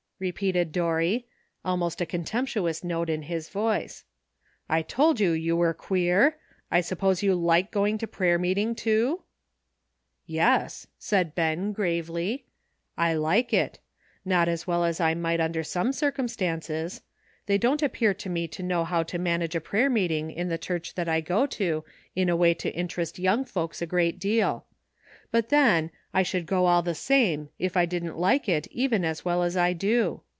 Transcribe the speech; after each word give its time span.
"repeated 0.21 0.71
Dorry, 0.71 1.25
al 1.65 1.77
most 1.77 1.99
a 1.99 2.05
contemptuous 2.05 2.83
note 2.83 3.09
in 3.09 3.23
his 3.23 3.49
voice; 3.49 4.03
''I 4.69 4.87
told 4.87 5.19
you 5.19 5.31
you 5.31 5.55
were 5.55 5.73
queer. 5.73 6.37
I 6.69 6.81
suppose 6.81 7.23
you 7.23 7.33
like 7.33 7.71
to 7.71 7.73
go 7.73 7.97
to 7.97 8.05
prayer 8.05 8.37
meeting, 8.37 8.75
too?"" 8.75 9.23
Yes," 10.27 10.85
said 10.99 11.33
Ben 11.33 11.71
gravely, 11.71 12.45
*' 12.71 12.97
I 12.99 13.15
like 13.15 13.51
it; 13.51 13.79
not 14.23 14.47
as 14.47 14.67
well 14.67 14.83
as 14.85 14.99
I 15.01 15.15
might 15.15 15.39
under 15.41 15.63
some 15.63 15.91
circumstances. 15.91 17.01
They 17.47 17.57
don't 17.57 17.81
appear 17.81 18.13
to 18.13 18.29
me 18.29 18.47
to 18.49 18.61
know 18.61 18.83
how 18.83 19.01
to 19.01 19.17
man 19.17 19.41
age 19.41 19.55
a 19.55 19.59
prayer 19.59 19.89
meeting 19.89 20.29
in 20.29 20.49
the 20.49 20.59
church 20.59 20.93
that 20.93 21.09
I 21.09 21.21
go 21.21 21.47
to 21.47 21.83
in 22.15 22.29
a 22.29 22.35
way 22.35 22.53
to 22.53 22.69
interest 22.75 23.17
young 23.17 23.43
folks 23.43 23.81
a 23.81 23.87
great 23.87 24.19
deal; 24.19 24.65
but 25.31 25.47
then, 25.49 25.89
I 26.13 26.23
should 26.23 26.45
go 26.45 26.65
all 26.65 26.81
the 26.81 26.93
same 26.93 27.47
if 27.57 27.77
I 27.77 27.85
didn't 27.85 28.17
like 28.17 28.49
it 28.49 28.67
even 28.69 29.05
as 29.05 29.23
well 29.23 29.43
as 29.43 29.55
I 29.55 29.71
do. 29.71 30.23